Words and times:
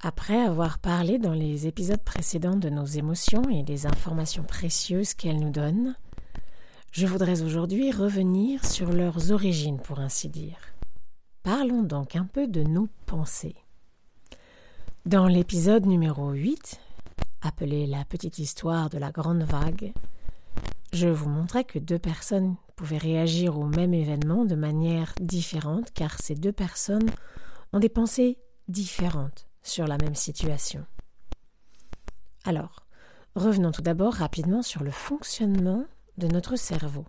Après 0.00 0.40
avoir 0.40 0.78
parlé 0.78 1.18
dans 1.18 1.32
les 1.32 1.66
épisodes 1.66 2.00
précédents 2.00 2.54
de 2.54 2.68
nos 2.68 2.84
émotions 2.84 3.42
et 3.50 3.64
des 3.64 3.84
informations 3.84 4.44
précieuses 4.44 5.12
qu'elles 5.12 5.40
nous 5.40 5.50
donnent, 5.50 5.96
je 6.92 7.04
voudrais 7.04 7.42
aujourd'hui 7.42 7.90
revenir 7.90 8.64
sur 8.64 8.92
leurs 8.92 9.32
origines, 9.32 9.80
pour 9.80 9.98
ainsi 9.98 10.28
dire. 10.28 10.56
Parlons 11.42 11.82
donc 11.82 12.14
un 12.14 12.26
peu 12.26 12.46
de 12.46 12.62
nos 12.62 12.88
pensées. 13.06 13.56
Dans 15.04 15.26
l'épisode 15.26 15.86
numéro 15.86 16.30
8, 16.30 16.80
appelé 17.42 17.88
La 17.88 18.04
petite 18.04 18.38
histoire 18.38 18.90
de 18.90 18.98
la 18.98 19.10
grande 19.10 19.42
vague, 19.42 19.92
je 20.92 21.08
vous 21.08 21.28
montrais 21.28 21.64
que 21.64 21.80
deux 21.80 21.98
personnes 21.98 22.54
pouvaient 22.76 22.98
réagir 22.98 23.58
au 23.58 23.64
même 23.64 23.94
événement 23.94 24.44
de 24.44 24.54
manière 24.54 25.12
différente 25.20 25.90
car 25.92 26.20
ces 26.22 26.36
deux 26.36 26.52
personnes 26.52 27.10
ont 27.72 27.80
des 27.80 27.88
pensées 27.88 28.38
différentes 28.68 29.47
sur 29.62 29.86
la 29.86 29.98
même 29.98 30.14
situation. 30.14 30.84
Alors, 32.44 32.86
revenons 33.34 33.72
tout 33.72 33.82
d'abord 33.82 34.14
rapidement 34.14 34.62
sur 34.62 34.82
le 34.82 34.90
fonctionnement 34.90 35.84
de 36.16 36.28
notre 36.28 36.56
cerveau. 36.56 37.04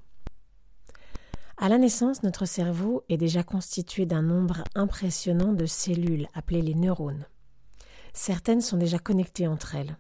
À 1.57 1.67
la 1.67 1.77
naissance, 1.77 2.23
notre 2.23 2.45
cerveau 2.45 3.03
est 3.09 3.17
déjà 3.17 3.43
constitué 3.43 4.05
d'un 4.05 4.21
nombre 4.21 4.63
impressionnant 4.75 5.53
de 5.53 5.65
cellules 5.65 6.27
appelées 6.33 6.61
les 6.61 6.75
neurones. 6.75 7.25
Certaines 8.13 8.61
sont 8.61 8.77
déjà 8.77 8.99
connectées 8.99 9.47
entre 9.47 9.75
elles. 9.75 9.97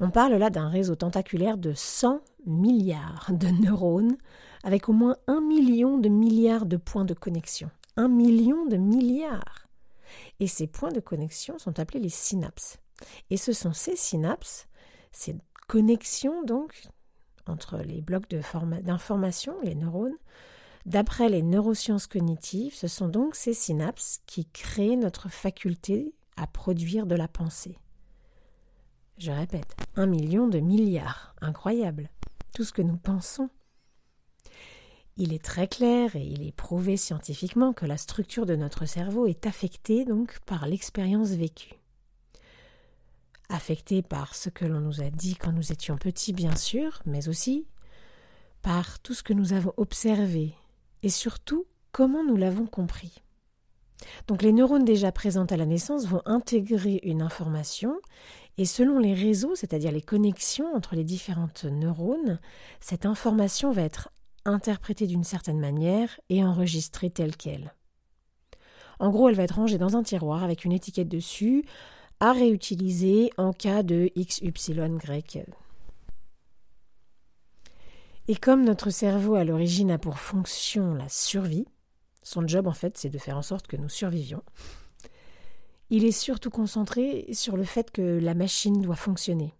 On 0.00 0.10
parle 0.10 0.34
là 0.34 0.50
d'un 0.50 0.68
réseau 0.68 0.94
tentaculaire 0.94 1.58
de 1.58 1.72
100 1.74 2.20
milliards 2.46 3.30
de 3.30 3.48
neurones 3.48 4.16
avec 4.62 4.88
au 4.88 4.92
moins 4.92 5.16
un 5.26 5.40
million 5.40 5.98
de 5.98 6.08
milliards 6.08 6.66
de 6.66 6.76
points 6.76 7.04
de 7.04 7.14
connexion. 7.14 7.70
Un 7.96 8.08
million 8.08 8.66
de 8.66 8.76
milliards 8.76 9.67
et 10.40 10.46
ces 10.46 10.66
points 10.66 10.92
de 10.92 11.00
connexion 11.00 11.58
sont 11.58 11.78
appelés 11.78 12.00
les 12.00 12.08
synapses. 12.08 12.78
Et 13.30 13.36
ce 13.36 13.52
sont 13.52 13.72
ces 13.72 13.96
synapses, 13.96 14.68
ces 15.12 15.36
connexions 15.66 16.42
donc 16.42 16.88
entre 17.46 17.78
les 17.78 18.02
blocs 18.02 18.28
d'information, 18.28 19.56
les 19.62 19.74
neurones, 19.74 20.16
d'après 20.86 21.28
les 21.28 21.42
neurosciences 21.42 22.06
cognitives, 22.06 22.74
ce 22.74 22.88
sont 22.88 23.08
donc 23.08 23.34
ces 23.34 23.54
synapses 23.54 24.20
qui 24.26 24.46
créent 24.46 24.96
notre 24.96 25.30
faculté 25.30 26.14
à 26.36 26.46
produire 26.46 27.06
de 27.06 27.14
la 27.14 27.28
pensée. 27.28 27.78
Je 29.18 29.32
répète, 29.32 29.74
un 29.96 30.06
million 30.06 30.46
de 30.46 30.60
milliards, 30.60 31.34
incroyable, 31.40 32.10
tout 32.54 32.64
ce 32.64 32.72
que 32.72 32.82
nous 32.82 32.96
pensons. 32.96 33.50
Il 35.20 35.32
est 35.32 35.44
très 35.44 35.66
clair 35.66 36.14
et 36.14 36.22
il 36.22 36.46
est 36.46 36.52
prouvé 36.52 36.96
scientifiquement 36.96 37.72
que 37.72 37.86
la 37.86 37.96
structure 37.96 38.46
de 38.46 38.54
notre 38.54 38.86
cerveau 38.86 39.26
est 39.26 39.46
affectée 39.46 40.04
donc 40.04 40.38
par 40.46 40.68
l'expérience 40.68 41.30
vécue. 41.30 41.74
Affectée 43.48 44.02
par 44.02 44.36
ce 44.36 44.48
que 44.48 44.64
l'on 44.64 44.78
nous 44.78 45.02
a 45.02 45.10
dit 45.10 45.34
quand 45.34 45.50
nous 45.50 45.72
étions 45.72 45.96
petits, 45.96 46.32
bien 46.32 46.54
sûr, 46.54 47.02
mais 47.04 47.28
aussi 47.28 47.66
par 48.62 49.00
tout 49.00 49.12
ce 49.12 49.24
que 49.24 49.32
nous 49.32 49.54
avons 49.54 49.72
observé 49.76 50.54
et 51.02 51.08
surtout 51.08 51.66
comment 51.90 52.22
nous 52.22 52.36
l'avons 52.36 52.66
compris. 52.66 53.20
Donc 54.28 54.42
les 54.42 54.52
neurones 54.52 54.84
déjà 54.84 55.10
présents 55.10 55.46
à 55.46 55.56
la 55.56 55.66
naissance 55.66 56.06
vont 56.06 56.22
intégrer 56.26 57.00
une 57.02 57.22
information 57.22 57.98
et 58.56 58.64
selon 58.64 59.00
les 59.00 59.14
réseaux, 59.14 59.56
c'est-à-dire 59.56 59.90
les 59.90 60.02
connexions 60.02 60.72
entre 60.76 60.94
les 60.94 61.02
différentes 61.02 61.64
neurones, 61.64 62.38
cette 62.78 63.04
information 63.04 63.72
va 63.72 63.82
être 63.82 64.10
interprétée 64.48 65.06
d'une 65.06 65.24
certaine 65.24 65.60
manière 65.60 66.18
et 66.28 66.44
enregistrée 66.44 67.10
telle 67.10 67.36
qu'elle. 67.36 67.74
En 68.98 69.10
gros, 69.10 69.28
elle 69.28 69.34
va 69.34 69.44
être 69.44 69.56
rangée 69.56 69.78
dans 69.78 69.96
un 69.96 70.02
tiroir 70.02 70.42
avec 70.42 70.64
une 70.64 70.72
étiquette 70.72 71.08
dessus 71.08 71.64
à 72.20 72.32
réutiliser 72.32 73.30
en 73.36 73.52
cas 73.52 73.82
de 73.82 74.10
X, 74.16 74.40
Y, 74.40 74.96
grec. 74.98 75.38
Et 78.26 78.36
comme 78.36 78.64
notre 78.64 78.90
cerveau 78.90 79.36
à 79.36 79.44
l'origine 79.44 79.90
a 79.90 79.98
pour 79.98 80.18
fonction 80.18 80.94
la 80.94 81.08
survie, 81.08 81.66
son 82.22 82.46
job 82.46 82.66
en 82.66 82.72
fait 82.72 82.98
c'est 82.98 83.08
de 83.08 83.18
faire 83.18 83.38
en 83.38 83.42
sorte 83.42 83.66
que 83.66 83.76
nous 83.76 83.88
survivions, 83.88 84.42
il 85.90 86.04
est 86.04 86.12
surtout 86.12 86.50
concentré 86.50 87.26
sur 87.32 87.56
le 87.56 87.64
fait 87.64 87.90
que 87.90 88.02
la 88.02 88.34
machine 88.34 88.82
doit 88.82 88.96
fonctionner. 88.96 89.54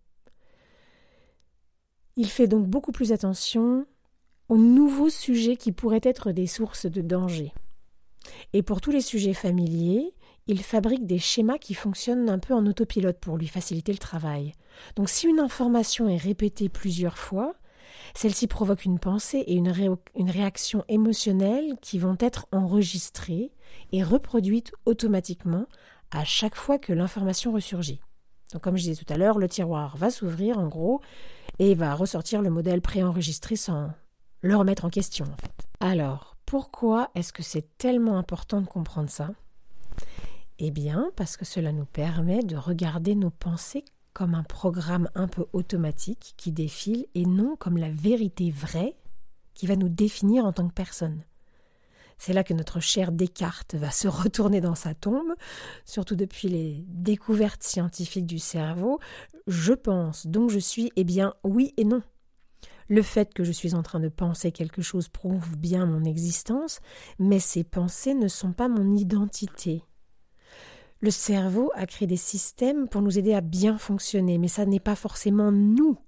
Il 2.16 2.28
fait 2.28 2.48
donc 2.48 2.66
beaucoup 2.66 2.92
plus 2.92 3.12
attention 3.12 3.86
aux 4.48 4.56
nouveaux 4.56 5.10
sujets 5.10 5.56
qui 5.56 5.72
pourraient 5.72 6.00
être 6.02 6.32
des 6.32 6.46
sources 6.46 6.86
de 6.86 7.02
danger. 7.02 7.52
Et 8.52 8.62
pour 8.62 8.80
tous 8.80 8.90
les 8.90 9.00
sujets 9.00 9.34
familiers, 9.34 10.14
il 10.46 10.62
fabrique 10.62 11.06
des 11.06 11.18
schémas 11.18 11.58
qui 11.58 11.74
fonctionnent 11.74 12.30
un 12.30 12.38
peu 12.38 12.54
en 12.54 12.66
autopilote 12.66 13.18
pour 13.18 13.36
lui 13.36 13.48
faciliter 13.48 13.92
le 13.92 13.98
travail. 13.98 14.54
Donc 14.96 15.08
si 15.10 15.26
une 15.26 15.40
information 15.40 16.08
est 16.08 16.16
répétée 16.16 16.68
plusieurs 16.68 17.18
fois, 17.18 17.54
celle-ci 18.14 18.46
provoque 18.46 18.84
une 18.84 18.98
pensée 18.98 19.38
et 19.46 19.54
une, 19.54 20.30
réaction 20.30 20.84
émotionnelle 20.88 21.74
qui 21.82 21.98
vont 21.98 22.16
être 22.20 22.46
enregistrées 22.52 23.52
et 23.92 24.02
reproduites 24.02 24.72
automatiquement 24.86 25.66
à 26.10 26.24
chaque 26.24 26.56
fois 26.56 26.78
que 26.78 26.92
l'information 26.92 27.52
ressurgit. 27.52 28.00
Donc 28.52 28.62
comme 28.62 28.76
je 28.76 28.84
disais 28.84 29.04
tout 29.04 29.12
à 29.12 29.18
l'heure, 29.18 29.38
le 29.38 29.48
tiroir 29.48 29.96
va 29.96 30.10
s'ouvrir 30.10 30.58
en 30.58 30.68
gros 30.68 31.02
et 31.58 31.74
va 31.74 31.94
ressortir 31.94 32.40
le 32.40 32.50
modèle 32.50 32.80
préenregistré 32.80 33.56
sans 33.56 33.90
le 34.42 34.56
remettre 34.56 34.84
en 34.84 34.90
question. 34.90 35.26
Alors, 35.80 36.36
pourquoi 36.46 37.10
est-ce 37.14 37.32
que 37.32 37.42
c'est 37.42 37.76
tellement 37.78 38.18
important 38.18 38.60
de 38.60 38.66
comprendre 38.66 39.10
ça? 39.10 39.30
Eh 40.58 40.70
bien, 40.70 41.10
parce 41.16 41.36
que 41.36 41.44
cela 41.44 41.72
nous 41.72 41.84
permet 41.84 42.42
de 42.42 42.56
regarder 42.56 43.14
nos 43.14 43.30
pensées 43.30 43.84
comme 44.12 44.34
un 44.34 44.42
programme 44.42 45.08
un 45.14 45.28
peu 45.28 45.46
automatique 45.52 46.34
qui 46.36 46.50
défile 46.50 47.06
et 47.14 47.26
non 47.26 47.54
comme 47.56 47.76
la 47.76 47.90
vérité 47.90 48.50
vraie 48.50 48.96
qui 49.54 49.66
va 49.66 49.76
nous 49.76 49.88
définir 49.88 50.44
en 50.44 50.52
tant 50.52 50.66
que 50.66 50.74
personne. 50.74 51.22
C'est 52.16 52.32
là 52.32 52.42
que 52.42 52.54
notre 52.54 52.80
cher 52.80 53.12
Descartes 53.12 53.76
va 53.76 53.92
se 53.92 54.08
retourner 54.08 54.60
dans 54.60 54.74
sa 54.74 54.94
tombe, 54.94 55.34
surtout 55.84 56.16
depuis 56.16 56.48
les 56.48 56.84
découvertes 56.88 57.62
scientifiques 57.62 58.26
du 58.26 58.40
cerveau. 58.40 58.98
Je 59.46 59.72
pense, 59.72 60.26
donc 60.26 60.50
je 60.50 60.58
suis, 60.58 60.90
eh 60.96 61.04
bien 61.04 61.34
oui 61.44 61.74
et 61.76 61.84
non. 61.84 62.02
Le 62.88 63.02
fait 63.02 63.34
que 63.34 63.44
je 63.44 63.52
suis 63.52 63.74
en 63.74 63.82
train 63.82 64.00
de 64.00 64.08
penser 64.08 64.50
quelque 64.50 64.80
chose 64.80 65.08
prouve 65.08 65.56
bien 65.56 65.84
mon 65.84 66.04
existence, 66.04 66.80
mais 67.18 67.38
ces 67.38 67.62
pensées 67.62 68.14
ne 68.14 68.28
sont 68.28 68.52
pas 68.52 68.68
mon 68.68 68.94
identité. 68.94 69.84
Le 71.00 71.10
cerveau 71.10 71.70
a 71.74 71.86
créé 71.86 72.08
des 72.08 72.16
systèmes 72.16 72.88
pour 72.88 73.02
nous 73.02 73.18
aider 73.18 73.34
à 73.34 73.40
bien 73.40 73.78
fonctionner, 73.78 74.38
mais 74.38 74.48
ça 74.48 74.66
n'est 74.66 74.80
pas 74.80 74.96
forcément 74.96 75.52
nous, 75.52 75.98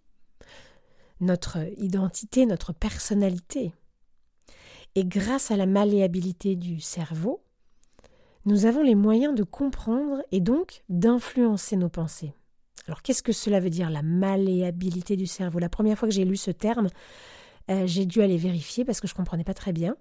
notre 1.21 1.59
identité, 1.77 2.47
notre 2.47 2.73
personnalité. 2.73 3.73
Et 4.95 5.05
grâce 5.05 5.51
à 5.51 5.57
la 5.57 5.67
malléabilité 5.67 6.57
du 6.57 6.81
cerveau, 6.81 7.43
nous 8.47 8.65
avons 8.65 8.83
les 8.83 8.95
moyens 8.95 9.35
de 9.35 9.45
comprendre 9.45 10.23
et 10.33 10.41
donc 10.41 10.83
d'influencer 10.89 11.77
nos 11.77 11.91
pensées. 11.91 12.35
Alors 12.87 13.03
qu'est-ce 13.03 13.23
que 13.23 13.33
cela 13.33 13.61
veut 13.61 13.71
dire 13.71 13.91
la 13.91 14.03
malléabilité 14.03 15.17
du 15.17 15.27
cerveau? 15.27 15.59
La 15.59 15.69
première 15.69 15.99
fois 15.99 16.09
que 16.09 16.15
j'ai 16.15 16.25
lu 16.25 16.37
ce 16.37 16.51
terme, 16.51 16.89
euh, 17.71 17.87
j'ai 17.87 18.07
dû 18.07 18.23
aller 18.23 18.37
vérifier 18.37 18.85
parce 18.85 19.01
que 19.01 19.07
je 19.07 19.13
ne 19.13 19.17
comprenais 19.17 19.45
pas 19.45 19.55
très 19.55 19.73
bien. 19.73 19.97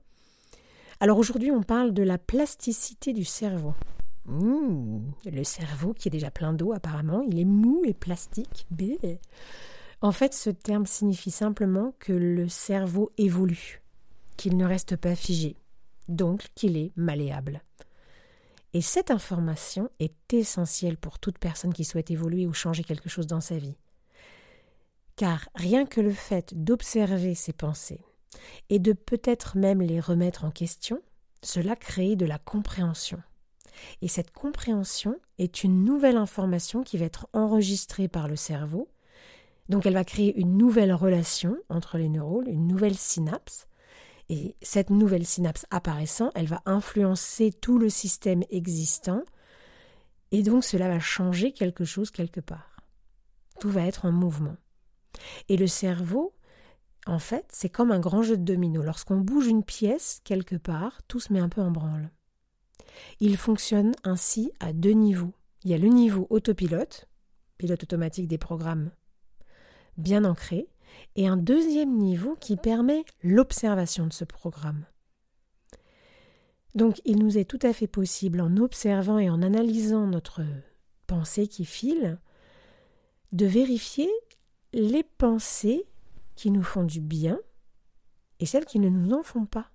Alors 0.99 1.17
aujourd'hui, 1.17 1.51
on 1.51 1.63
parle 1.63 1.93
de 1.93 2.03
la 2.03 2.17
plasticité 2.17 3.13
du 3.13 3.25
cerveau. 3.25 3.73
Mmh, 4.25 4.99
le 5.31 5.43
cerveau 5.43 5.93
qui 5.93 6.07
est 6.07 6.11
déjà 6.11 6.29
plein 6.29 6.53
d'eau 6.53 6.73
apparemment, 6.73 7.21
il 7.21 7.39
est 7.39 7.45
mou 7.45 7.83
et 7.85 7.93
plastique. 7.93 8.67
En 10.01 10.11
fait, 10.11 10.33
ce 10.33 10.49
terme 10.49 10.85
signifie 10.85 11.31
simplement 11.31 11.93
que 11.99 12.13
le 12.13 12.47
cerveau 12.47 13.11
évolue, 13.17 13.81
qu'il 14.37 14.55
ne 14.55 14.65
reste 14.65 14.95
pas 14.95 15.15
figé, 15.15 15.57
donc 16.07 16.47
qu'il 16.55 16.77
est 16.77 16.91
malléable. 16.95 17.61
Et 18.74 18.81
cette 18.81 19.12
information 19.12 19.89
est 20.00 20.33
essentielle 20.33 20.98
pour 20.98 21.19
toute 21.19 21.39
personne 21.39 21.74
qui 21.74 21.86
souhaite 21.86 22.12
évoluer 22.12 22.45
ou 22.45 22.54
changer 22.54 22.83
quelque 22.83 23.10
chose 23.10 23.27
dans 23.27 23.42
sa 23.42 23.57
vie. 23.57 23.77
Car 25.16 25.50
rien 25.56 25.86
que 25.86 26.01
le 26.01 26.13
fait 26.13 26.54
d'observer 26.54 27.36
ses 27.36 27.54
pensées 27.54 28.01
et 28.69 28.80
de 28.80 28.94
peut-être 28.94 29.57
même 29.57 29.81
les 29.81 30.00
remettre 30.00 30.45
en 30.45 30.51
question, 30.51 31.01
cela 31.44 31.75
crée 31.75 32.16
de 32.16 32.25
la 32.25 32.38
compréhension. 32.38 33.21
Et 34.01 34.07
cette 34.07 34.31
compréhension 34.31 35.16
est 35.38 35.63
une 35.63 35.83
nouvelle 35.83 36.18
information 36.18 36.83
qui 36.83 36.98
va 36.98 37.06
être 37.06 37.27
enregistrée 37.33 38.07
par 38.07 38.27
le 38.27 38.36
cerveau, 38.36 38.89
Donc 39.69 39.86
elle 39.86 39.94
va 39.94 40.04
créer 40.04 40.38
une 40.39 40.57
nouvelle 40.57 40.92
relation 40.94 41.56
entre 41.69 41.98
les 41.98 42.10
neurones, 42.10 42.48
une 42.48 42.68
nouvelle 42.68 42.98
synapse. 42.98 43.68
Et 44.29 44.55
cette 44.61 44.91
nouvelle 44.91 45.25
synapse 45.25 45.65
apparaissant, 45.71 46.31
elle 46.35 46.47
va 46.47 46.61
influencer 46.65 47.51
tout 47.51 47.79
le 47.79 47.89
système 47.89 48.43
existant. 48.49 49.23
Et 50.31 50.43
donc 50.43 50.63
cela 50.63 50.87
va 50.87 50.99
changer 50.99 51.51
quelque 51.51 51.85
chose 51.85 52.11
quelque 52.11 52.39
part. 52.39 52.77
Tout 53.59 53.69
va 53.69 53.85
être 53.85 54.05
en 54.05 54.11
mouvement. 54.11 54.55
Et 55.49 55.57
le 55.57 55.67
cerveau, 55.67 56.35
en 57.07 57.19
fait, 57.19 57.45
c'est 57.51 57.69
comme 57.69 57.91
un 57.91 57.99
grand 57.99 58.21
jeu 58.21 58.37
de 58.37 58.43
domino. 58.43 58.83
Lorsqu'on 58.83 59.19
bouge 59.19 59.47
une 59.47 59.63
pièce 59.63 60.21
quelque 60.23 60.55
part, 60.55 61.01
tout 61.07 61.19
se 61.19 61.33
met 61.33 61.39
un 61.39 61.49
peu 61.49 61.61
en 61.61 61.71
branle. 61.71 62.11
Il 63.19 63.35
fonctionne 63.35 63.93
ainsi 64.03 64.51
à 64.59 64.73
deux 64.73 64.91
niveaux. 64.91 65.33
Il 65.63 65.71
y 65.71 65.73
a 65.73 65.77
le 65.77 65.87
niveau 65.87 66.27
autopilote, 66.29 67.09
pilote 67.57 67.83
automatique 67.83 68.27
des 68.27 68.37
programmes 68.37 68.91
bien 69.99 70.23
ancrés, 70.23 70.69
et 71.15 71.27
un 71.27 71.38
deuxième 71.38 71.97
niveau 71.97 72.36
qui 72.39 72.56
permet 72.56 73.03
l'observation 73.24 74.07
de 74.07 74.13
ce 74.13 74.25
programme. 74.25 74.86
Donc 76.75 77.01
il 77.06 77.18
nous 77.18 77.38
est 77.38 77.45
tout 77.45 77.59
à 77.63 77.74
fait 77.74 77.88
possible, 77.88 78.41
en 78.41 78.57
observant 78.57 79.18
et 79.18 79.30
en 79.30 79.41
analysant 79.41 80.07
notre 80.07 80.44
pensée 81.07 81.47
qui 81.47 81.65
file, 81.65 82.19
de 83.31 83.45
vérifier 83.45 84.09
les 84.74 85.03
pensées 85.03 85.86
qui 86.36 86.51
nous 86.51 86.63
font 86.63 86.83
du 86.83 87.01
bien 87.01 87.39
et 88.39 88.45
celles 88.45 88.65
qui 88.65 88.80
ne 88.80 88.89
nous 88.89 89.12
en 89.13 89.24
font 89.24 89.45
pas. 89.45 89.71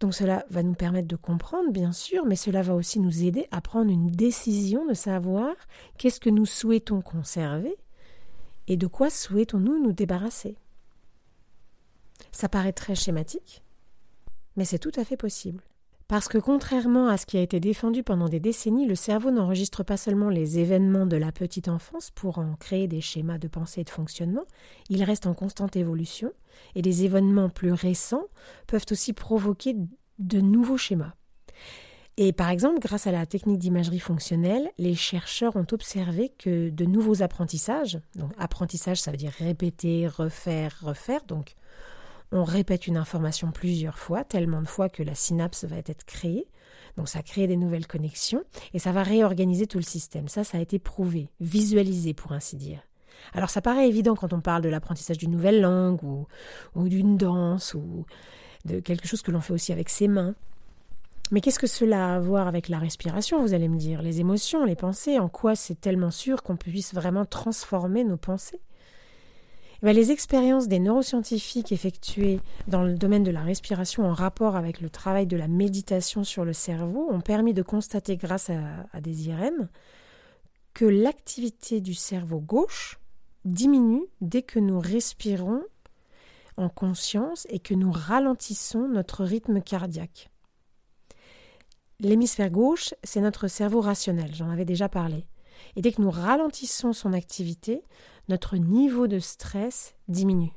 Donc 0.00 0.14
cela 0.14 0.46
va 0.50 0.62
nous 0.62 0.74
permettre 0.74 1.08
de 1.08 1.16
comprendre, 1.16 1.72
bien 1.72 1.90
sûr, 1.90 2.24
mais 2.24 2.36
cela 2.36 2.62
va 2.62 2.74
aussi 2.74 3.00
nous 3.00 3.24
aider 3.24 3.48
à 3.50 3.60
prendre 3.60 3.90
une 3.90 4.10
décision 4.10 4.86
de 4.86 4.94
savoir 4.94 5.54
qu'est-ce 5.96 6.20
que 6.20 6.30
nous 6.30 6.46
souhaitons 6.46 7.00
conserver 7.00 7.76
et 8.68 8.76
de 8.76 8.86
quoi 8.86 9.10
souhaitons-nous 9.10 9.82
nous 9.82 9.92
débarrasser? 9.92 10.56
Ça 12.30 12.48
paraît 12.48 12.72
très 12.72 12.94
schématique, 12.94 13.64
mais 14.56 14.64
c'est 14.64 14.78
tout 14.78 14.92
à 14.96 15.04
fait 15.04 15.16
possible. 15.16 15.64
Parce 16.06 16.28
que 16.28 16.38
contrairement 16.38 17.08
à 17.08 17.18
ce 17.18 17.26
qui 17.26 17.36
a 17.36 17.42
été 17.42 17.60
défendu 17.60 18.02
pendant 18.02 18.28
des 18.28 18.40
décennies, 18.40 18.86
le 18.86 18.94
cerveau 18.94 19.30
n'enregistre 19.30 19.82
pas 19.82 19.98
seulement 19.98 20.30
les 20.30 20.58
événements 20.58 21.04
de 21.04 21.18
la 21.18 21.32
petite 21.32 21.68
enfance 21.68 22.10
pour 22.10 22.38
en 22.38 22.54
créer 22.56 22.88
des 22.88 23.02
schémas 23.02 23.36
de 23.36 23.48
pensée 23.48 23.82
et 23.82 23.84
de 23.84 23.90
fonctionnement, 23.90 24.44
il 24.88 25.02
reste 25.04 25.26
en 25.26 25.34
constante 25.34 25.76
évolution, 25.76 26.32
et 26.74 26.82
les 26.82 27.04
événements 27.04 27.50
plus 27.50 27.72
récents 27.72 28.24
peuvent 28.66 28.86
aussi 28.90 29.12
provoquer 29.12 29.76
de 30.18 30.40
nouveaux 30.40 30.78
schémas. 30.78 31.14
Et 32.20 32.32
par 32.32 32.50
exemple, 32.50 32.80
grâce 32.80 33.06
à 33.06 33.12
la 33.12 33.26
technique 33.26 33.60
d'imagerie 33.60 34.00
fonctionnelle, 34.00 34.72
les 34.76 34.96
chercheurs 34.96 35.54
ont 35.54 35.66
observé 35.70 36.32
que 36.36 36.68
de 36.68 36.84
nouveaux 36.84 37.22
apprentissages, 37.22 38.00
donc 38.16 38.32
apprentissage 38.38 39.00
ça 39.00 39.12
veut 39.12 39.16
dire 39.16 39.30
répéter, 39.38 40.08
refaire, 40.08 40.76
refaire, 40.82 41.24
donc 41.28 41.54
on 42.32 42.42
répète 42.42 42.88
une 42.88 42.96
information 42.96 43.52
plusieurs 43.52 44.00
fois, 44.00 44.24
tellement 44.24 44.60
de 44.60 44.66
fois 44.66 44.88
que 44.88 45.04
la 45.04 45.14
synapse 45.14 45.64
va 45.64 45.76
être 45.76 46.04
créée. 46.06 46.48
Donc 46.96 47.08
ça 47.08 47.22
crée 47.22 47.46
des 47.46 47.56
nouvelles 47.56 47.86
connexions 47.86 48.42
et 48.74 48.80
ça 48.80 48.90
va 48.90 49.04
réorganiser 49.04 49.68
tout 49.68 49.78
le 49.78 49.84
système. 49.84 50.26
Ça, 50.26 50.42
ça 50.42 50.58
a 50.58 50.60
été 50.60 50.80
prouvé, 50.80 51.30
visualisé 51.38 52.14
pour 52.14 52.32
ainsi 52.32 52.56
dire. 52.56 52.80
Alors 53.32 53.48
ça 53.48 53.62
paraît 53.62 53.88
évident 53.88 54.16
quand 54.16 54.32
on 54.32 54.40
parle 54.40 54.62
de 54.62 54.68
l'apprentissage 54.68 55.18
d'une 55.18 55.30
nouvelle 55.30 55.60
langue 55.60 56.02
ou, 56.02 56.26
ou 56.74 56.88
d'une 56.88 57.16
danse 57.16 57.74
ou 57.74 58.06
de 58.64 58.80
quelque 58.80 59.06
chose 59.06 59.22
que 59.22 59.30
l'on 59.30 59.40
fait 59.40 59.52
aussi 59.52 59.72
avec 59.72 59.88
ses 59.88 60.08
mains. 60.08 60.34
Mais 61.30 61.40
qu'est-ce 61.42 61.58
que 61.58 61.66
cela 61.66 62.12
a 62.12 62.16
à 62.16 62.20
voir 62.20 62.48
avec 62.48 62.68
la 62.68 62.78
respiration, 62.78 63.42
vous 63.42 63.52
allez 63.52 63.68
me 63.68 63.76
dire? 63.76 64.00
Les 64.00 64.20
émotions, 64.20 64.64
les 64.64 64.76
pensées, 64.76 65.18
en 65.18 65.28
quoi 65.28 65.54
c'est 65.54 65.80
tellement 65.80 66.10
sûr 66.10 66.42
qu'on 66.42 66.56
puisse 66.56 66.94
vraiment 66.94 67.26
transformer 67.26 68.02
nos 68.02 68.16
pensées? 68.16 68.60
Eh 69.80 69.86
ben, 69.86 69.94
les 69.94 70.10
expériences 70.10 70.66
des 70.66 70.80
neuroscientifiques 70.80 71.70
effectuées 71.70 72.40
dans 72.66 72.82
le 72.82 72.94
domaine 72.94 73.22
de 73.22 73.30
la 73.30 73.42
respiration 73.42 74.06
en 74.06 74.12
rapport 74.12 74.56
avec 74.56 74.80
le 74.80 74.90
travail 74.90 75.26
de 75.26 75.36
la 75.36 75.46
méditation 75.46 76.24
sur 76.24 76.44
le 76.44 76.52
cerveau 76.52 77.06
ont 77.10 77.20
permis 77.20 77.54
de 77.54 77.62
constater 77.62 78.16
grâce 78.16 78.50
à, 78.50 79.00
des 79.00 79.28
IRM 79.28 79.68
que 80.74 80.84
l'activité 80.84 81.80
du 81.80 81.94
cerveau 81.94 82.40
gauche 82.40 82.98
diminue 83.44 84.04
dès 84.20 84.42
que 84.42 84.58
nous 84.58 84.80
respirons 84.80 85.62
en 86.56 86.68
conscience 86.68 87.46
et 87.48 87.60
que 87.60 87.74
nous 87.74 87.92
ralentissons 87.92 88.88
notre 88.88 89.24
rythme 89.24 89.60
cardiaque. 89.60 90.28
L'hémisphère 92.00 92.50
gauche, 92.50 92.94
c'est 93.02 93.20
notre 93.20 93.48
cerveau 93.48 93.80
rationnel, 93.80 94.32
j'en 94.32 94.50
avais 94.50 94.64
déjà 94.64 94.88
parlé. 94.88 95.26
Et 95.74 95.82
dès 95.82 95.90
que 95.90 96.00
nous 96.00 96.12
ralentissons 96.12 96.92
son 96.92 97.12
activité, 97.12 97.82
notre 98.28 98.56
niveau 98.56 99.08
de 99.08 99.18
stress 99.18 99.96
diminue. 100.06 100.52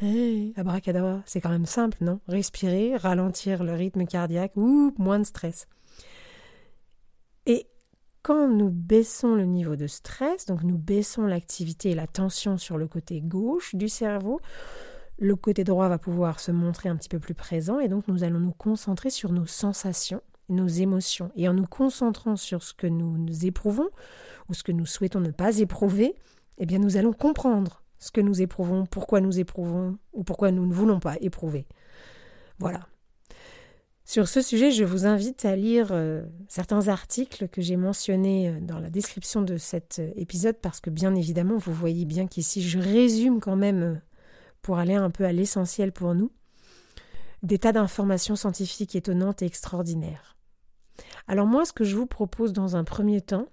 Hey, 0.00 0.52
abracadabra, 0.56 1.20
c'est 1.26 1.40
quand 1.40 1.50
même 1.50 1.66
simple, 1.66 1.98
non? 2.00 2.20
Respirer, 2.28 2.96
ralentir 2.96 3.64
le 3.64 3.72
rythme 3.72 4.06
cardiaque, 4.06 4.52
ou 4.54 4.94
moins 4.96 5.18
de 5.18 5.24
stress. 5.24 5.66
Et 7.46 7.66
quand 8.22 8.46
nous 8.46 8.70
baissons 8.70 9.34
le 9.34 9.46
niveau 9.46 9.74
de 9.74 9.88
stress, 9.88 10.46
donc 10.46 10.62
nous 10.62 10.78
baissons 10.78 11.26
l'activité 11.26 11.90
et 11.90 11.94
la 11.96 12.06
tension 12.06 12.56
sur 12.56 12.78
le 12.78 12.86
côté 12.86 13.20
gauche 13.20 13.74
du 13.74 13.88
cerveau, 13.88 14.40
le 15.18 15.34
côté 15.34 15.64
droit 15.64 15.88
va 15.88 15.98
pouvoir 15.98 16.38
se 16.38 16.52
montrer 16.52 16.88
un 16.88 16.96
petit 16.96 17.08
peu 17.08 17.18
plus 17.18 17.34
présent 17.34 17.80
et 17.80 17.88
donc 17.88 18.06
nous 18.06 18.22
allons 18.22 18.40
nous 18.40 18.52
concentrer 18.52 19.10
sur 19.10 19.32
nos 19.32 19.46
sensations, 19.46 20.22
nos 20.48 20.66
émotions. 20.66 21.30
Et 21.36 21.48
en 21.48 21.54
nous 21.54 21.66
concentrant 21.66 22.36
sur 22.36 22.62
ce 22.62 22.74
que 22.74 22.86
nous 22.86 23.46
éprouvons 23.46 23.88
ou 24.48 24.54
ce 24.54 24.62
que 24.62 24.72
nous 24.72 24.86
souhaitons 24.86 25.20
ne 25.20 25.30
pas 25.30 25.58
éprouver, 25.58 26.14
eh 26.58 26.66
bien 26.66 26.78
nous 26.78 26.96
allons 26.96 27.12
comprendre 27.12 27.82
ce 27.98 28.10
que 28.10 28.20
nous 28.20 28.42
éprouvons, 28.42 28.86
pourquoi 28.86 29.20
nous 29.20 29.38
éprouvons 29.38 29.98
ou 30.12 30.24
pourquoi 30.24 30.50
nous 30.50 30.66
ne 30.66 30.74
voulons 30.74 31.00
pas 31.00 31.16
éprouver. 31.20 31.66
Voilà. 32.58 32.86
Sur 34.06 34.28
ce 34.28 34.42
sujet, 34.42 34.70
je 34.70 34.84
vous 34.84 35.06
invite 35.06 35.46
à 35.46 35.56
lire 35.56 35.88
euh, 35.90 36.22
certains 36.48 36.88
articles 36.88 37.48
que 37.48 37.62
j'ai 37.62 37.76
mentionnés 37.76 38.50
euh, 38.50 38.60
dans 38.60 38.78
la 38.78 38.90
description 38.90 39.40
de 39.40 39.56
cet 39.56 39.98
euh, 39.98 40.10
épisode 40.16 40.56
parce 40.60 40.80
que 40.80 40.90
bien 40.90 41.14
évidemment, 41.14 41.56
vous 41.56 41.72
voyez 41.72 42.04
bien 42.04 42.26
qu'ici, 42.26 42.62
je 42.62 42.78
résume 42.78 43.40
quand 43.40 43.56
même, 43.56 44.02
pour 44.60 44.76
aller 44.76 44.94
un 44.94 45.08
peu 45.08 45.24
à 45.24 45.32
l'essentiel 45.32 45.90
pour 45.90 46.14
nous, 46.14 46.30
des 47.42 47.58
tas 47.58 47.72
d'informations 47.72 48.36
scientifiques 48.36 48.94
étonnantes 48.94 49.40
et 49.40 49.46
extraordinaires. 49.46 50.33
Alors 51.26 51.46
moi, 51.46 51.64
ce 51.64 51.72
que 51.72 51.84
je 51.84 51.96
vous 51.96 52.06
propose 52.06 52.52
dans 52.52 52.76
un 52.76 52.84
premier 52.84 53.20
temps, 53.20 53.46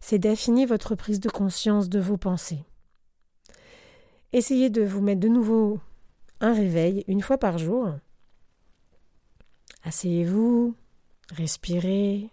c'est 0.00 0.18
d'affiner 0.18 0.66
votre 0.66 0.94
prise 0.94 1.20
de 1.20 1.28
conscience 1.28 1.88
de 1.88 1.98
vos 1.98 2.16
pensées. 2.16 2.64
Essayez 4.32 4.70
de 4.70 4.82
vous 4.82 5.00
mettre 5.00 5.20
de 5.20 5.28
nouveau 5.28 5.80
un 6.40 6.52
réveil 6.52 7.04
une 7.08 7.22
fois 7.22 7.38
par 7.38 7.58
jour. 7.58 7.94
Asseyez-vous, 9.82 10.74
respirez, 11.30 12.30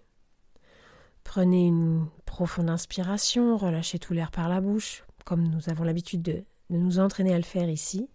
prenez 1.23 1.67
une 1.67 2.07
profonde 2.25 2.69
inspiration, 2.69 3.57
relâchez 3.57 3.99
tout 3.99 4.13
l'air 4.13 4.31
par 4.31 4.49
la 4.49 4.59
bouche, 4.59 5.03
comme 5.23 5.47
nous 5.47 5.69
avons 5.69 5.83
l'habitude 5.83 6.21
de, 6.21 6.43
nous 6.69 6.99
entraîner 6.99 7.33
à 7.33 7.37
le 7.37 7.43
faire 7.43 7.69
ici. 7.69 8.09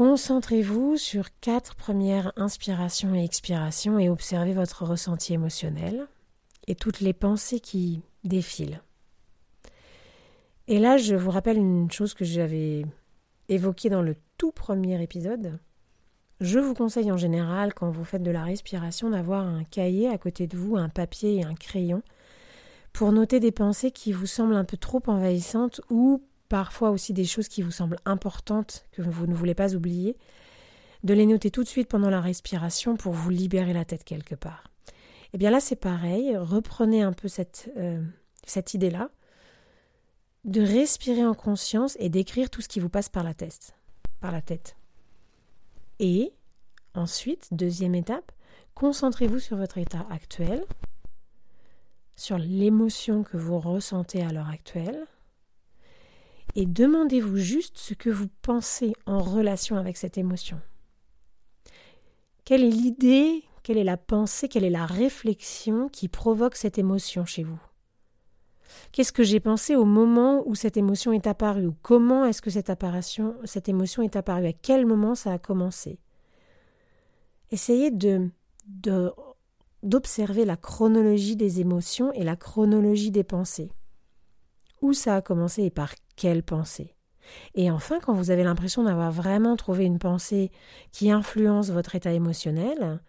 Concentrez-vous 0.00 0.96
sur 0.96 1.28
quatre 1.42 1.74
premières 1.74 2.32
inspirations 2.36 3.14
et 3.14 3.22
expirations 3.22 3.98
et 3.98 4.08
observez 4.08 4.54
votre 4.54 4.86
ressenti 4.86 5.34
émotionnel 5.34 6.06
et 6.66 6.74
toutes 6.74 7.00
les 7.00 7.12
pensées 7.12 7.60
qui 7.60 8.00
défilent. 8.24 8.80
Et 10.68 10.78
là, 10.78 10.96
je 10.96 11.14
vous 11.14 11.30
rappelle 11.30 11.58
une 11.58 11.90
chose 11.90 12.14
que 12.14 12.24
j'avais 12.24 12.86
évoquée 13.50 13.90
dans 13.90 14.00
le 14.00 14.16
tout 14.38 14.52
premier 14.52 15.02
épisode. 15.02 15.58
Je 16.40 16.58
vous 16.58 16.72
conseille 16.72 17.12
en 17.12 17.18
général, 17.18 17.74
quand 17.74 17.90
vous 17.90 18.04
faites 18.04 18.22
de 18.22 18.30
la 18.30 18.44
respiration, 18.44 19.10
d'avoir 19.10 19.46
un 19.46 19.64
cahier 19.64 20.08
à 20.08 20.16
côté 20.16 20.46
de 20.46 20.56
vous, 20.56 20.78
un 20.78 20.88
papier 20.88 21.34
et 21.34 21.44
un 21.44 21.54
crayon, 21.54 22.02
pour 22.94 23.12
noter 23.12 23.38
des 23.38 23.52
pensées 23.52 23.90
qui 23.90 24.12
vous 24.12 24.24
semblent 24.24 24.56
un 24.56 24.64
peu 24.64 24.78
trop 24.78 25.02
envahissantes 25.08 25.82
ou 25.90 26.22
parfois 26.50 26.90
aussi 26.90 27.14
des 27.14 27.24
choses 27.24 27.48
qui 27.48 27.62
vous 27.62 27.70
semblent 27.70 28.00
importantes 28.04 28.84
que 28.90 29.00
vous 29.00 29.26
ne 29.26 29.34
voulez 29.34 29.54
pas 29.54 29.74
oublier, 29.74 30.18
de 31.04 31.14
les 31.14 31.24
noter 31.24 31.50
tout 31.50 31.62
de 31.62 31.68
suite 31.68 31.88
pendant 31.88 32.10
la 32.10 32.20
respiration 32.20 32.96
pour 32.96 33.12
vous 33.12 33.30
libérer 33.30 33.72
la 33.72 33.86
tête 33.86 34.04
quelque 34.04 34.34
part. 34.34 34.64
Eh 35.32 35.38
bien 35.38 35.50
là, 35.50 35.60
c'est 35.60 35.76
pareil. 35.76 36.36
Reprenez 36.36 37.02
un 37.02 37.12
peu 37.12 37.28
cette, 37.28 37.70
euh, 37.76 38.02
cette 38.44 38.74
idée-là 38.74 39.10
de 40.44 40.60
respirer 40.60 41.24
en 41.24 41.34
conscience 41.34 41.96
et 42.00 42.08
d'écrire 42.08 42.50
tout 42.50 42.62
ce 42.62 42.68
qui 42.68 42.80
vous 42.80 42.88
passe 42.88 43.08
par 43.08 43.22
la 43.22 43.32
tête. 43.32 43.74
Par 44.20 44.32
la 44.32 44.42
tête. 44.42 44.76
Et 46.00 46.32
ensuite, 46.94 47.48
deuxième 47.52 47.94
étape, 47.94 48.32
concentrez-vous 48.74 49.38
sur 49.38 49.56
votre 49.56 49.78
état 49.78 50.04
actuel, 50.10 50.64
sur 52.16 52.38
l'émotion 52.38 53.22
que 53.22 53.36
vous 53.36 53.60
ressentez 53.60 54.22
à 54.22 54.32
l'heure 54.32 54.48
actuelle, 54.48 55.06
et 56.54 56.66
demandez-vous 56.66 57.36
juste 57.36 57.78
ce 57.78 57.94
que 57.94 58.10
vous 58.10 58.28
pensez 58.42 58.92
en 59.06 59.20
relation 59.20 59.76
avec 59.76 59.96
cette 59.96 60.18
émotion. 60.18 60.60
Quelle 62.44 62.64
est 62.64 62.70
l'idée 62.70 63.44
quelle 63.62 63.78
est 63.78 63.84
la 63.84 63.96
pensée, 63.96 64.48
quelle 64.48 64.64
est 64.64 64.70
la 64.70 64.86
réflexion 64.86 65.88
qui 65.88 66.08
provoque 66.08 66.56
cette 66.56 66.78
émotion 66.78 67.24
chez 67.24 67.42
vous? 67.44 67.60
Qu'est-ce 68.92 69.12
que 69.12 69.22
j'ai 69.22 69.40
pensé 69.40 69.76
au 69.76 69.84
moment 69.84 70.42
où 70.46 70.54
cette 70.54 70.76
émotion 70.76 71.12
est 71.12 71.26
apparue? 71.26 71.66
Ou 71.66 71.74
comment 71.82 72.24
est-ce 72.24 72.40
que 72.40 72.50
cette 72.50 72.70
apparition, 72.70 73.34
cette 73.44 73.68
émotion 73.68 74.02
est 74.02 74.16
apparue? 74.16 74.46
À 74.46 74.52
quel 74.52 74.86
moment 74.86 75.14
ça 75.14 75.32
a 75.32 75.38
commencé? 75.38 75.98
Essayez 77.50 77.90
d'observer 79.82 80.44
la 80.44 80.56
chronologie 80.56 81.36
des 81.36 81.60
émotions 81.60 82.12
et 82.12 82.24
la 82.24 82.36
chronologie 82.36 83.10
des 83.10 83.24
pensées. 83.24 83.70
Où 84.82 84.92
ça 84.94 85.16
a 85.16 85.22
commencé 85.22 85.64
et 85.64 85.70
par 85.70 85.92
quelle 86.20 86.42
pensée. 86.42 86.94
Et 87.54 87.70
enfin, 87.70 87.98
quand 87.98 88.12
vous 88.12 88.30
avez 88.30 88.44
l'impression 88.44 88.84
d'avoir 88.84 89.10
vraiment 89.10 89.56
trouvé 89.56 89.86
une 89.86 89.98
pensée 89.98 90.50
qui 90.92 91.10
influence 91.10 91.70
votre 91.70 91.94
état 91.94 92.12
émotionnel, 92.12 93.00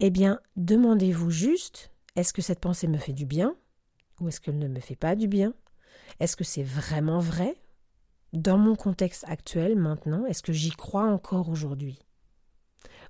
eh 0.00 0.10
bien, 0.10 0.40
demandez-vous 0.56 1.30
juste 1.30 1.90
est-ce 2.16 2.34
que 2.34 2.42
cette 2.42 2.60
pensée 2.60 2.86
me 2.86 2.98
fait 2.98 3.14
du 3.14 3.24
bien 3.24 3.56
ou 4.20 4.28
est-ce 4.28 4.42
qu'elle 4.42 4.58
ne 4.58 4.68
me 4.68 4.78
fait 4.78 4.94
pas 4.94 5.16
du 5.16 5.26
bien? 5.26 5.54
Est-ce 6.20 6.36
que 6.36 6.44
c'est 6.44 6.62
vraiment 6.62 7.18
vrai? 7.18 7.56
Dans 8.34 8.58
mon 8.58 8.76
contexte 8.76 9.24
actuel 9.26 9.74
maintenant 9.74 10.26
Est-ce 10.26 10.42
que 10.42 10.52
j'y 10.52 10.72
crois 10.72 11.06
encore 11.06 11.48
aujourd'hui? 11.48 11.98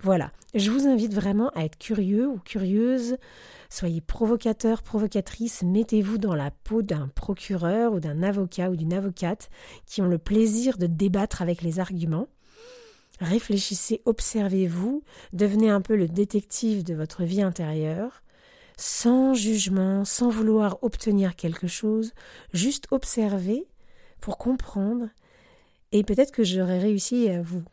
Voilà, 0.04 0.32
je 0.52 0.70
vous 0.70 0.87
invite 0.87 1.14
vraiment 1.14 1.49
à 1.54 1.64
être 1.64 1.78
curieux 1.78 2.28
ou 2.28 2.37
curieuse, 2.37 3.16
soyez 3.70 4.02
provocateur, 4.02 4.82
provocatrice, 4.82 5.62
mettez-vous 5.62 6.18
dans 6.18 6.34
la 6.34 6.50
peau 6.50 6.82
d'un 6.82 7.08
procureur 7.08 7.94
ou 7.94 8.00
d'un 8.00 8.23
avocat 8.23 8.68
ou 8.68 8.76
d'une 8.76 8.92
avocate 8.92 9.49
qui 9.87 10.02
ont 10.02 10.06
le 10.06 10.18
plaisir 10.18 10.76
de 10.76 10.87
débattre 10.87 11.40
avec 11.40 11.62
les 11.62 11.80
arguments. 11.80 12.28
Réfléchissez, 13.18 14.02
observez-vous, 14.04 15.02
devenez 15.32 15.70
un 15.70 15.80
peu 15.80 15.96
le 15.96 16.06
détective 16.06 16.84
de 16.84 16.92
votre 16.92 17.25
vie 17.25 17.40
intérieure, 17.40 18.23
sans 18.76 19.32
jugement, 19.32 20.04
sans 20.04 20.28
vouloir 20.28 20.76
obtenir 20.82 21.34
quelque 21.34 21.66
chose, 21.66 22.12
juste 22.52 22.88
observer 22.90 23.66
pour 24.20 24.37
comprendre, 24.37 25.08
et 25.92 26.04
peut-être 26.04 26.30
que 26.30 26.44
j'aurais 26.44 26.78
réussi 26.78 27.30
à 27.30 27.40
vous 27.40 27.64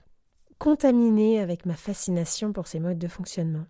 contaminer 0.61 1.39
avec 1.39 1.65
ma 1.65 1.73
fascination 1.73 2.53
pour 2.53 2.67
ces 2.67 2.79
modes 2.79 2.99
de 2.99 3.07
fonctionnement. 3.07 3.65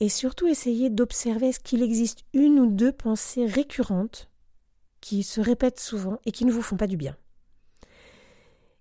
Et 0.00 0.10
surtout 0.10 0.46
essayer 0.46 0.90
d'observer 0.90 1.48
est-ce 1.48 1.60
qu'il 1.60 1.82
existe 1.82 2.24
une 2.34 2.60
ou 2.60 2.66
deux 2.66 2.92
pensées 2.92 3.46
récurrentes 3.46 4.28
qui 5.00 5.22
se 5.22 5.40
répètent 5.40 5.80
souvent 5.80 6.20
et 6.26 6.30
qui 6.30 6.44
ne 6.44 6.52
vous 6.52 6.60
font 6.60 6.76
pas 6.76 6.88
du 6.88 6.98
bien. 6.98 7.16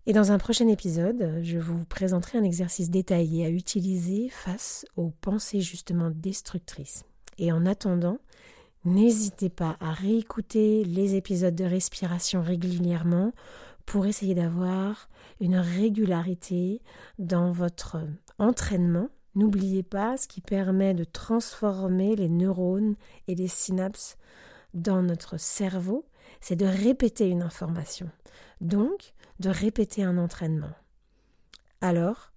Et 0.06 0.12
dans 0.12 0.34
un 0.34 0.38
prochain 0.38 0.68
épisode, 0.68 1.40
je 1.44 1.58
vous 1.58 1.86
présenterai 1.86 2.40
un 2.40 2.44
exercice 2.44 2.90
détaillé 2.90 3.46
à 3.46 3.50
utiliser 3.50 4.28
face 4.28 4.86
aux 4.98 5.12
pensées 5.22 5.62
justement 5.62 6.12
destructrices. 6.14 7.06
Et 7.38 7.54
en 7.54 7.66
attendant, 7.66 8.20
n'hésitez 8.84 9.50
pas 9.50 9.78
à 9.80 9.94
réécouter 9.94 10.84
les 10.84 11.16
épisodes 11.16 11.56
de 11.56 11.64
respiration 11.64 12.42
régulièrement 12.42 13.32
pour 13.88 14.06
essayer 14.06 14.36
d'avoir 14.36 15.10
une 15.40 15.58
régularité 15.58 16.82
dans 17.18 17.52
votre 17.52 17.98
entraînement. 18.38 19.10
N'oubliez 19.34 19.82
pas 19.82 20.18
ce 20.18 20.28
qui 20.28 20.42
permet 20.42 20.94
de 20.94 21.06
transformer 21.06 22.16
les 22.16 22.30
neurones 22.30 22.96
et 23.28 23.34
les 23.34 23.48
synapses 23.48 24.18
dans 24.74 25.02
notre 25.02 25.38
cerveau, 25.38 26.06
c'est 26.42 26.58
de 26.58 26.66
répéter 26.66 27.30
une 27.30 27.42
information. 27.42 28.12
Donc, 28.62 29.14
de 29.40 29.50
répéter 29.50 30.04
un 30.04 30.18
entraînement. 30.18 30.76
Alors, 31.80 32.34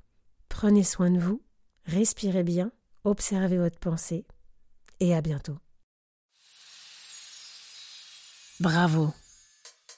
prenez 0.48 0.84
soin 0.84 1.10
de 1.10 1.18
vous, 1.18 1.42
respirez 1.84 2.44
bien, 2.44 2.70
observez 3.02 3.58
votre 3.58 3.78
pensée 3.78 4.24
et 5.00 5.14
à 5.14 5.20
bientôt. 5.20 5.56
Bravo. 8.60 9.12